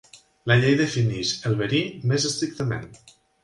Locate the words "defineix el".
0.79-1.59